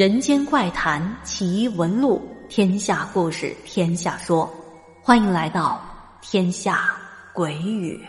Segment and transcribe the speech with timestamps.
[0.00, 4.50] 人间怪谈奇闻录，天下故事天下说，
[5.02, 5.78] 欢迎来到
[6.22, 6.96] 天下
[7.34, 8.02] 鬼语。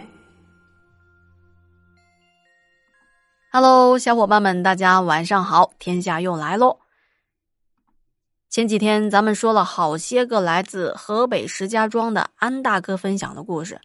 [3.51, 6.79] Hello，小伙伴们，大家晚上好，天下又来喽。
[8.49, 13.81] 前几天咱们说了好些个来自河北石家庄的安大哥分享的故事，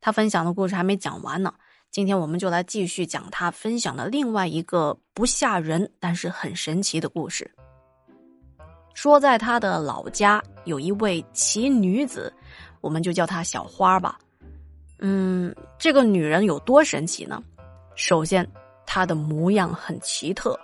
[0.00, 1.54] 他分享的故事还没讲完呢。
[1.94, 7.48] 今天我们就来继续讲他分享的另外一个不吓人但是很神奇的故事。
[8.94, 12.34] 说在他的老家有一位奇女子，
[12.80, 14.18] 我们就叫她小花吧。
[14.98, 17.40] 嗯，这个女人有多神奇呢？
[17.94, 18.44] 首先，
[18.84, 20.58] 她的模样很奇特，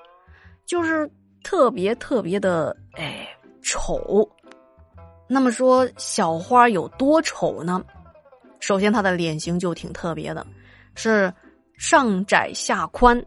[0.67, 1.09] 就是
[1.45, 3.25] 特别特别的哎
[3.63, 4.29] 丑。
[5.29, 7.81] 那么说小花有多丑呢？
[8.59, 10.45] 首先，她的脸型就挺特别的。
[11.03, 11.33] 是
[11.79, 13.25] 上窄下宽，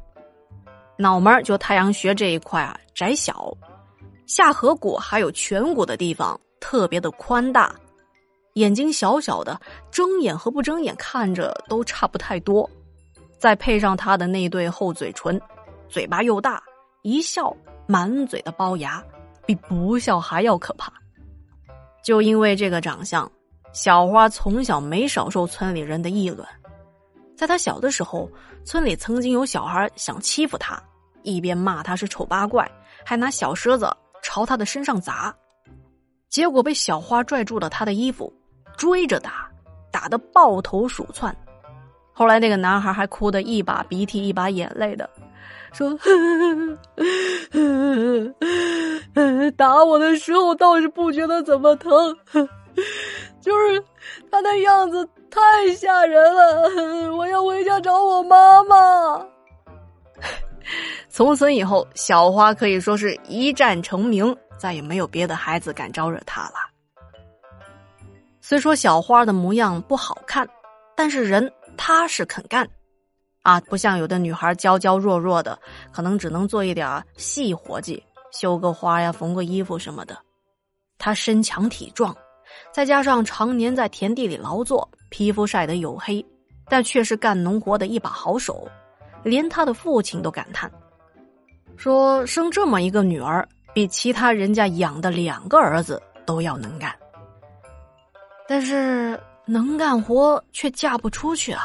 [0.95, 3.52] 脑门就太阳穴这一块啊窄小，
[4.27, 7.73] 下颌骨还有颧骨的地方特别的宽大，
[8.53, 12.69] 眼睛小小的，睁眼和不睁眼看着都差不太多，
[13.39, 15.41] 再配上他的那对厚嘴唇，
[15.89, 16.61] 嘴巴又大，
[17.01, 17.51] 一笑
[17.88, 19.03] 满嘴的龅牙，
[19.47, 20.94] 比不笑还要可怕。
[22.03, 23.27] 就因为这个长相，
[23.73, 26.47] 小花从小没少受村里人的议论。
[27.36, 28.30] 在他小的时候，
[28.64, 30.81] 村里曾经有小孩想欺负他，
[31.23, 32.70] 一边骂他是丑八怪，
[33.03, 33.90] 还拿小石子
[34.22, 35.36] 朝他的身上砸，
[36.30, 38.31] 结果被小花拽住了他的衣服，
[38.78, 39.50] 追着打，
[39.92, 41.36] 打得抱头鼠窜。
[42.14, 45.09] 后来那个男孩还哭得一把鼻涕一把眼泪的，
[45.73, 45.90] 说
[49.58, 52.16] ：“打我的时候倒是不觉得怎么疼，
[53.42, 53.84] 就是
[54.30, 57.12] 他的样子。”太吓人了！
[57.17, 59.25] 我要回家找我妈妈。
[61.09, 66.56] 从此以后，小花可以说是一战成名，再也没有别的孩子敢招惹她了。
[68.41, 70.47] 虽说小花的模样不好看，
[70.96, 72.68] 但是人踏实肯干，
[73.41, 75.57] 啊，不像有的女孩娇娇弱弱的，
[75.91, 80.16] 可能只能做一点细活计，绣个花呀，缝个衣服什么的。
[81.00, 82.16] 她身强体壮，
[82.72, 84.90] 再加上常年在田地里劳作。
[85.09, 86.25] 皮肤晒得黝黑，
[86.68, 88.68] 但却是干农活的一把好手，
[89.22, 90.72] 连他的父亲都感叹，
[91.78, 96.92] 说生这么一个女儿，比其他人家养的两个儿子都要能干。
[98.47, 101.62] 但是能干活却嫁不出去啊，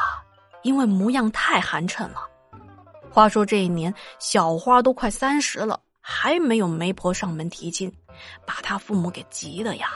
[0.61, 2.21] 因为模样太寒碜了。
[3.09, 7.91] 话说这一年，小花都快三十了，还没有媒婆上门提亲，
[8.45, 9.89] 把他父母给急的呀。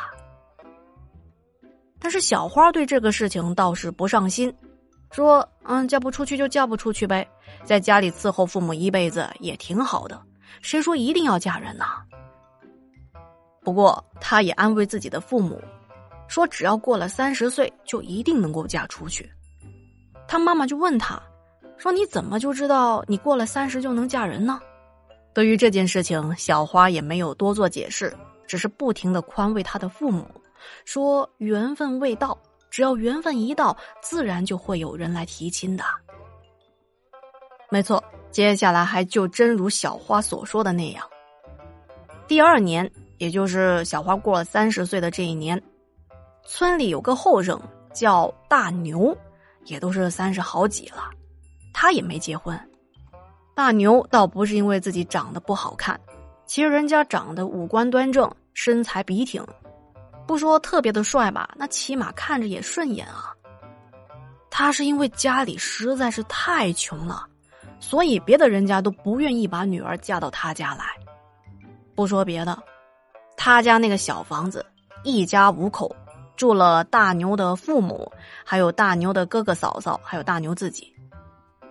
[2.04, 4.54] 但是小花对这个事情倒是不上心，
[5.10, 7.26] 说：“嗯，嫁不出去就嫁不出去呗，
[7.64, 10.22] 在家里伺候父母一辈子也挺好的。
[10.62, 11.86] 谁说一定要嫁人呢？”
[13.64, 15.62] 不过，她也安慰自己的父母，
[16.28, 19.32] 说：“只要过了三十岁，就一定能够嫁出去。”
[20.28, 21.18] 他妈妈就问他，
[21.78, 24.60] 说：“你怎么就知道你过了三十就能嫁人呢？”
[25.34, 28.14] 对于这件事情，小花也没有多做解释，
[28.46, 30.28] 只是不停的宽慰他的父母。
[30.86, 32.38] 说缘分未到，
[32.70, 35.84] 只要缘分一到，自然就会有人来提亲的。
[37.70, 41.04] 没错，接下来还就真如小花所说的那样。
[42.28, 45.62] 第二年，也就是小花过了三十岁的这一年，
[46.46, 47.60] 村里有个后生
[47.94, 49.16] 叫大牛，
[49.66, 51.10] 也都是三十好几了，
[51.74, 52.58] 他也没结婚。
[53.56, 56.00] 大牛倒不是因为自己长得不好看，
[56.46, 59.46] 其实人家长得五官端正，身材笔挺。
[60.26, 63.34] 不说特别的帅吧，那起码看着也顺眼啊。
[64.50, 67.26] 他是因为家里实在是太穷了，
[67.80, 70.86] 所以别的人家都不愿意把女儿嫁到他家来。
[71.96, 72.58] 不说别的，
[73.36, 74.66] 他家那个小房子，
[75.04, 75.94] 一家五口，
[76.36, 78.12] 住了大牛的父母，
[78.46, 80.96] 还有大牛的哥哥嫂嫂，还有大牛自己，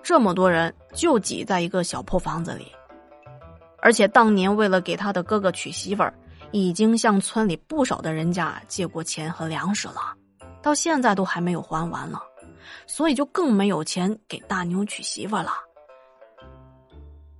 [0.03, 2.71] 这么多人就挤在一个小破房子里。
[3.79, 6.13] 而且当年为了给他的哥哥娶媳妇儿。
[6.53, 10.15] 已经向村里不少的人家借过钱和粮食了，
[10.63, 12.23] 到现在都还没有还完了，
[12.87, 15.51] 所以就更没有钱给大牛娶媳妇了。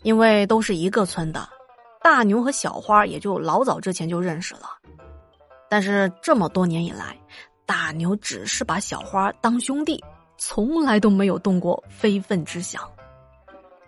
[0.03, 1.49] 因为都是一个村的，
[2.03, 4.63] 大牛和小花也就老早之前就认识了。
[5.69, 7.17] 但是这么多年以来，
[7.65, 10.03] 大牛只是把小花当兄弟，
[10.39, 12.83] 从来都没有动过非分之想。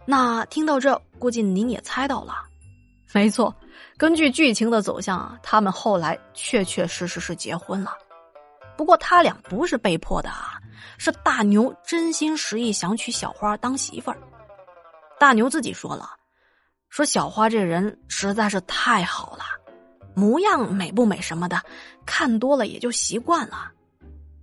[0.07, 2.35] 那听到这，估计您也猜到了，
[3.13, 3.55] 没错。
[3.97, 7.97] 根据剧情的走向啊，他们后来确确实实是结婚了。
[8.77, 10.61] 不过他俩不是被迫的啊，
[10.99, 14.19] 是大牛真心实意想娶小花当媳妇儿。
[15.19, 16.11] 大牛自己说了，
[16.89, 19.45] 说小花这人实在是太好了，
[20.15, 21.63] 模样美不美什么的，
[22.05, 23.71] 看多了也就习惯了。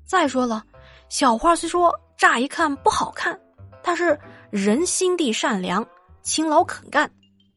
[0.05, 0.63] 再说了，
[1.09, 3.37] 小花虽说乍一看不好看，
[3.83, 4.17] 但是
[4.49, 5.85] 人心地善良，
[6.21, 7.11] 勤劳肯干，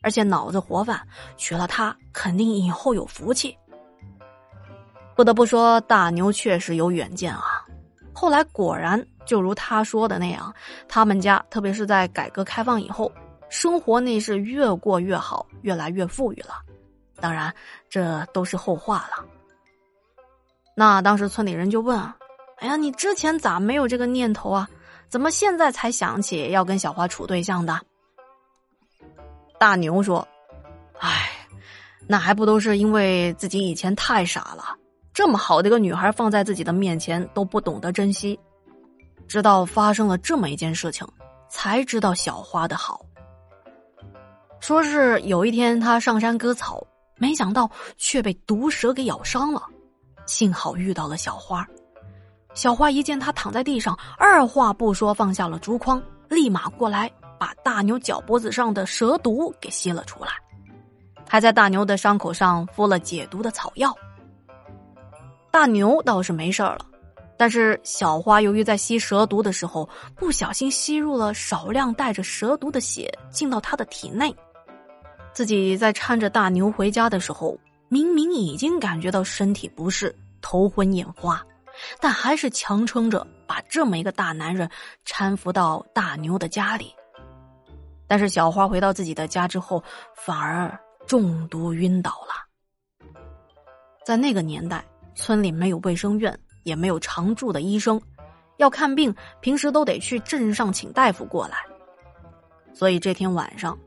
[0.05, 1.01] 而且脑子活泛，
[1.37, 3.57] 娶了她肯定以后有福气。
[5.17, 7.65] 不得不说，大牛确实有远见啊！
[8.13, 10.55] 后来果然就如他说的那样，
[10.89, 13.11] 他们家特别是在改革开放以后。
[13.51, 16.55] 生活那是越过越好，越来越富裕了。
[17.21, 17.55] 当然，
[17.89, 19.25] 这都是后话了。
[20.77, 21.97] 那当时村里人就问
[22.59, 24.69] ：“哎呀，你之前咋没有这个念头啊？
[25.09, 27.81] 怎么现在才想起要跟小花处对象的？”
[29.65, 30.29] 大牛说
[31.01, 31.31] ：“哎，
[32.07, 34.77] 那还不都是因为自己以前太傻了？
[35.15, 38.39] 这么好的一个女孩放在自己的面前都不懂得珍惜，
[39.27, 41.09] 直到发生了这么一件事情，
[41.49, 43.01] 才知道小花的好。”
[44.61, 49.63] 说是有一天他上山割草，没想到却被毒蛇给咬伤了，
[50.27, 51.67] 幸好遇到了小花。
[52.53, 60.31] 小花一见他躺在地上，二话不说放下了竹筐，立马过来把大牛脚脖子上的蛇毒给吸了出来，
[61.29, 63.95] 还在大牛的伤口上敷了解毒的草药。
[65.51, 66.87] 大牛倒是没事了。
[67.37, 74.33] 但是小花由于在吸蛇毒的时候不小心吸入了少量带着蛇毒的血进到他的体内，
[75.33, 77.59] 自己在搀着大牛回家的时候，
[77.89, 81.45] 明明已经感觉到身体不适、头昏眼花，
[82.01, 84.71] 但还是强撑着把这么一个大男人
[85.05, 86.95] 搀扶到大牛的家里。
[88.07, 89.83] 但是小花回到自己的家之后，
[90.15, 93.09] 反而中毒晕倒了。
[94.05, 94.85] 在那个年代，
[95.15, 96.39] 村里没有卫生院。
[96.65, 98.01] 也没有常驻的医生，
[98.57, 101.59] 要看病，平时都得去镇上请大夫过来。
[102.73, 103.79] 所以这天晚上，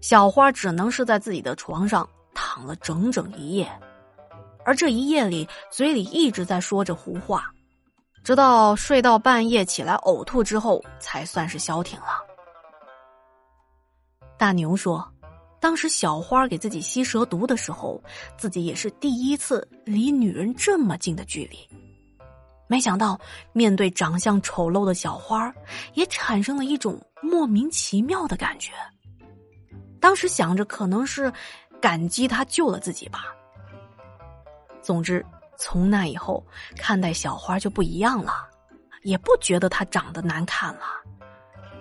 [0.00, 3.68] 小花只能是在自己的床上躺了整整一夜，
[4.64, 7.50] 而这一夜里，嘴里一直在说着胡话，
[8.22, 12.29] 直到睡到半夜起来呕吐之后，才算是消停了。
[14.40, 15.06] 大牛说，
[15.60, 18.02] 当时小花给自己吸蛇毒的时候，
[18.38, 21.58] 自己也是第一次离女人这么近的距离。
[22.66, 23.20] 没想到，
[23.52, 25.52] 面对长相丑陋的小花，
[25.92, 28.72] 也产生了一种莫名其妙的感觉。
[30.00, 31.30] 当时想着，可能是
[31.78, 33.24] 感激他救了自己吧。
[34.80, 35.22] 总之，
[35.58, 36.42] 从那以后
[36.78, 38.48] 看待小花就不一样了，
[39.02, 40.80] 也不觉得她长得难看了。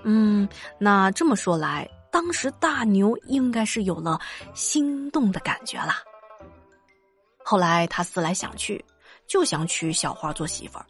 [0.04, 0.46] 嗯，
[0.78, 4.20] 那这么说来，当时大牛应该是有了
[4.54, 5.94] 心动的感觉了。
[7.44, 8.84] 后来他思来想去。
[9.28, 10.86] 就想娶小花做媳妇儿，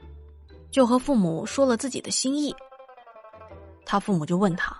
[0.72, 2.56] 就和父母说了自己的心意。
[3.86, 4.74] 他父母就问他：“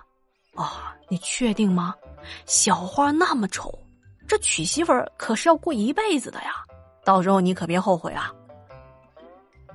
[0.56, 0.66] 哦，
[1.10, 1.94] 你确定吗？
[2.46, 3.70] 小花那么丑，
[4.26, 6.64] 这娶媳妇儿可是要过一辈子的呀！
[7.04, 8.32] 到时候你可别后悔啊！”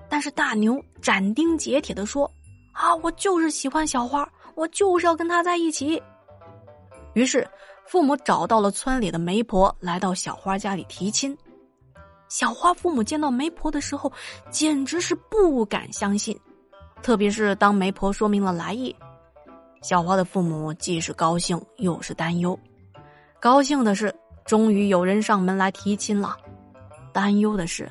[0.10, 2.28] 但是大牛斩钉截铁的说
[2.74, 6.02] ：“啊，我就是喜欢小花，我就是要跟她在一起。”
[7.16, 7.48] 于是
[7.88, 11.36] 父母找到了村里的媒婆，来到小花家里提亲。
[12.28, 14.12] 小花父母见到媒婆的时候，
[14.50, 16.38] 简直是不敢相信，
[17.02, 18.94] 特别是当媒婆说明了来意，
[19.82, 22.58] 小花的父母既是高兴又是担忧。
[23.40, 24.14] 高兴的是，
[24.44, 26.36] 终于有人上门来提亲了；
[27.14, 27.90] 担忧的是，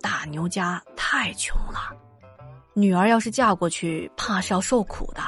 [0.00, 1.94] 大牛家太穷了，
[2.74, 5.22] 女儿要是嫁过去，怕是要受苦的。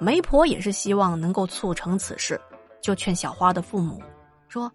[0.00, 2.40] 媒婆也是希望能够促成此事，
[2.82, 4.02] 就劝小花的父母
[4.48, 4.70] 说。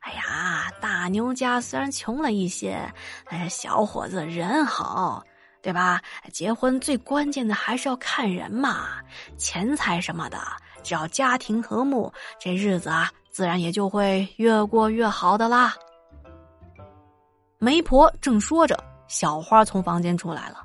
[0.00, 2.78] 哎呀，大牛家虽然穷了一些，
[3.24, 5.20] 哎，小伙子人好，
[5.60, 6.00] 对吧？
[6.32, 9.00] 结婚最关键的还是要看人嘛，
[9.36, 10.38] 钱财什么的，
[10.84, 15.74] 只要家庭和睦，这日子啊，自然也就会越过越好的啦。
[17.58, 18.78] 媒婆正说着，
[19.08, 20.62] 小花从房间出来了，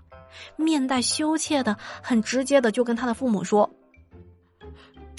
[0.56, 3.68] 面带羞怯的，很直接的就跟他的父母说：“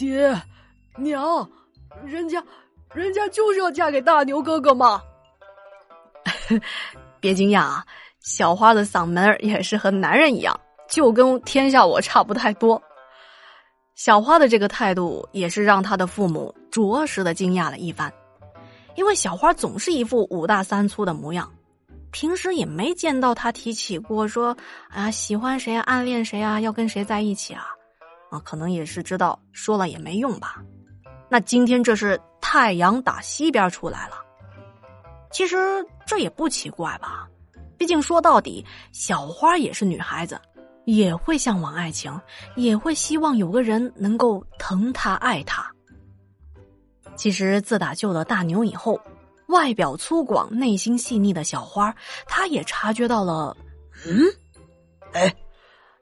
[0.03, 0.43] 爹，
[0.97, 1.49] 娘，
[2.05, 2.43] 人家。”
[2.95, 5.01] 人家就是要嫁给大牛哥哥嘛！
[7.21, 7.87] 别惊讶啊，
[8.21, 10.55] 小花的嗓门也是和男人一样，
[10.91, 12.83] 就跟天下我差不太多。
[13.95, 18.13] 小花的这个态度也是让他的父母着实的惊讶了一番，
[18.95, 21.51] 因为小花总是一副五大三粗的模样，
[22.11, 24.55] 平时也没见到他提起过说
[24.91, 27.69] 啊喜欢谁啊暗恋谁啊要跟谁在一起啊，
[28.33, 30.61] 啊可能也是知道说了也没用吧。
[31.29, 32.21] 那今天这是。
[32.45, 34.17] 太阳打西边出来了，
[35.31, 35.57] 其实
[36.05, 37.27] 这也不奇怪吧？
[37.79, 38.63] 毕竟说到底，
[38.93, 40.39] 小花也是女孩子，
[40.85, 42.21] 也会向往爱情，
[42.57, 45.65] 也会希望有个人能够疼她爱她。
[47.17, 49.01] 其实自打救了大牛以后，
[49.47, 51.95] 外表粗犷、内心细腻的小花，
[52.27, 53.57] 她也察觉到了，
[54.05, 54.27] 嗯，
[55.13, 55.35] 哎，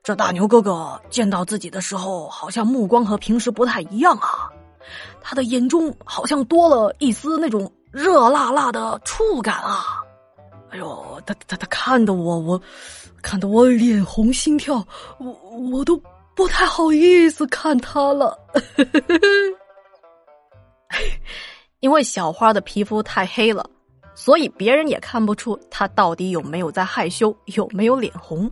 [0.02, 4.50] 这大牛哥哥见到自己的时候，好像目光和平时不太一样啊，
[5.20, 10.02] 他的眼中好像多了一丝那种热辣辣的触感啊！
[10.70, 12.60] 哎呦，他他他看的我，我
[13.20, 14.84] 看得我脸红心跳，
[15.18, 15.32] 我
[15.70, 16.00] 我都
[16.34, 18.38] 不太好意思看他了。
[21.80, 23.68] 因为小花的皮肤太黑了，
[24.14, 28.50] 所以别人也看不出她到底有没有在害羞，有没有脸红。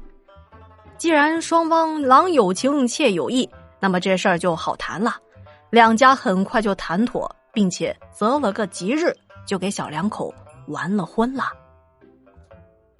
[0.99, 5.17] 既然双方郎有情妾有意，那么这事儿就好谈了。
[5.71, 9.14] 两家很快就谈妥，并且择了个吉日，
[9.47, 10.35] 就给小两口
[10.67, 11.45] 完了婚了。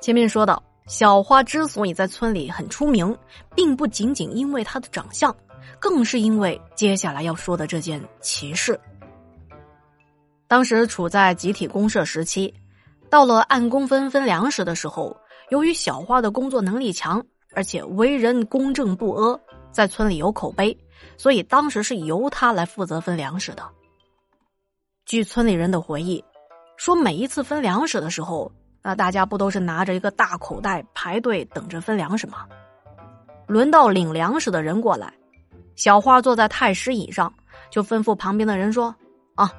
[0.01, 3.17] 前面说到，小花之所以在村里很出名，
[3.57, 5.35] 并不仅仅因为她的长相，
[5.81, 8.79] 更是因为接下来要说的这件奇事。
[10.47, 12.55] 当时处在集体公社时期，
[13.11, 15.17] 到了按工分分粮食的时候，
[15.51, 17.25] 由于小花的工作能力强，
[17.55, 19.41] 而且为人公正不阿，
[19.73, 20.77] 在村里有口碑，
[21.17, 23.63] 所以当时是由他来负责分粮食的。
[25.05, 26.23] 据村里人的回忆，
[26.77, 28.51] 说每一次分粮食的时候，
[28.83, 32.47] 那大家不都是拿着一个大口袋排队等着分粮食吗？
[33.47, 35.13] 轮到领粮食的人过来，
[35.77, 37.33] 小花坐在太师椅上，
[37.71, 38.95] 就吩咐旁边的人说
[39.37, 39.51] ：“啊。”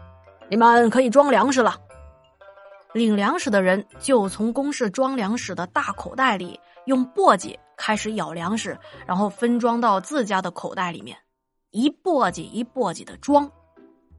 [0.52, 1.76] 你们可以装粮食了。
[2.94, 11.18] 领粮食的人就从公事装粮食的大口袋里用簸箕开始舀粮食，然后分装到自家的口袋里面，
[11.72, 13.50] 一簸箕一簸箕的装，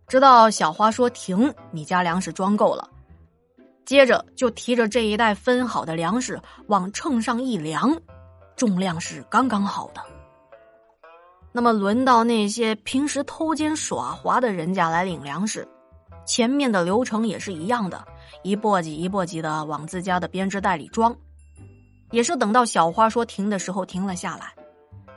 [0.08, 2.88] 直到小花说停，你家粮食装够了。
[3.84, 7.94] 接着就提着这一袋分好的粮食往秤上一量，
[8.56, 10.00] 重量是刚刚好的。
[11.52, 15.68] 那么轮到那些平时偷奸耍滑的人家来领粮食。
[16.24, 18.06] 前面的流程也是一样的，
[18.42, 21.14] 一簸箕一簸箕的往自家的编织袋里装，
[22.10, 24.54] 也是等到小花说停的时候停了下来，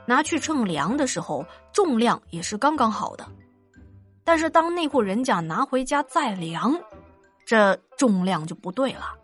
[0.06, 3.26] 拿去称量的时候重量也是刚刚好的。
[4.24, 6.74] 但是当那户人家拿回家再量，
[7.44, 9.14] 这重量就不对了。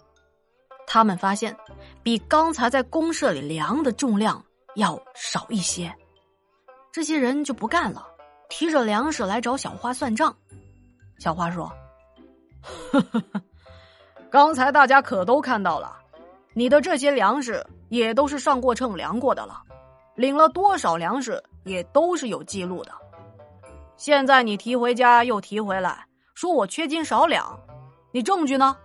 [0.86, 1.56] 他们发现
[2.02, 5.94] 比刚才在公社里量的重量要少一些，
[6.92, 8.06] 这些人就不干了，
[8.48, 10.36] 提着粮食来找小花算账。
[11.18, 11.70] 小花说。
[12.62, 13.42] 呵呵呵，
[14.30, 15.96] 刚才大家可都看到了，
[16.52, 19.62] 你的这些粮食也都是上过秤量过的了，
[20.16, 22.92] 领了多少粮食也都是有记录的。
[23.96, 27.58] 现在你提回家又提回来，说我缺斤少两，
[28.12, 28.76] 你证据呢？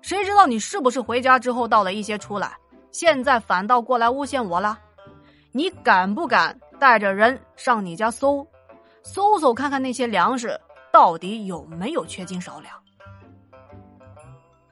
[0.00, 2.56] 谁知道你是不是回家之后倒了一些出来？
[2.90, 4.78] 现在反倒过来诬陷我了？
[5.52, 8.46] 你敢不敢带着人上你家搜，
[9.02, 10.58] 搜搜看看那些粮食
[10.92, 12.83] 到底有没有缺斤少两？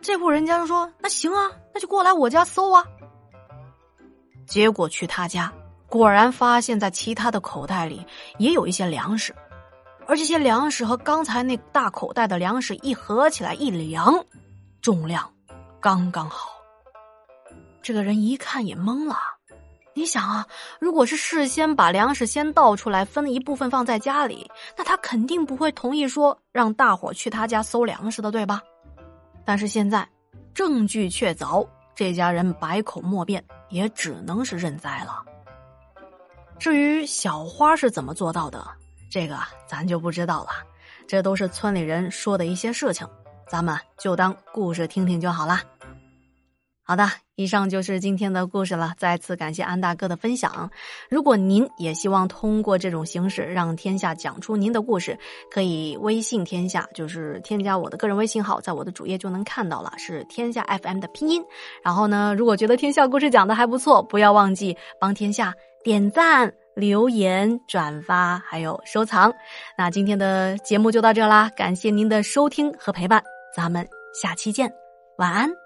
[0.02, 2.84] 这户人家就说：“那行啊，那就过来我家搜啊。”
[4.46, 5.50] 结果去他家，
[5.88, 8.04] 果然发现在其他的口袋里
[8.36, 9.32] 也有一些粮食，
[10.06, 14.24] 而这些粮食和刚才那大口袋的粮食一合起来一量，
[14.80, 15.32] 重量
[15.80, 16.50] 刚刚好。
[17.80, 19.16] 这个人一看也懵了。
[19.94, 20.46] 你想啊，
[20.80, 28.60] 如果是事先把粮食先倒出来，分一部分放在家里，那他肯定不会同意说让大伙去他家搜粮食的，对吧？
[29.44, 30.08] 但是现在
[30.54, 35.24] 证据确凿，这家人百口莫辩，也只能是认栽了。
[36.58, 38.64] 至于小花是怎么做到的，
[39.10, 40.50] 这个咱就不知道了。
[41.08, 43.06] 这都是村里人说的一些事情，
[43.48, 45.60] 咱们就当故事听听就好了。
[46.84, 48.92] 好的，以上就是今天的故事了。
[48.98, 50.70] 再次感谢安大哥的分享。
[51.08, 55.18] 如果您也希望通过这种形式让天下讲出您的故事，
[55.50, 61.42] 可以微信天下，就是添加我的个人微信号，在我的主页就能看到了，是天下 FM 的拼音。
[61.82, 69.32] 然后呢，如果觉得天下故事讲的还不错，不要忘记帮天下点赞、留言、转发，还有收藏。
[69.76, 73.22] 那今天的节目就到这啦，感谢您的收听和陪伴，
[73.56, 74.70] 咱们下期见，
[75.16, 75.61] 晚安。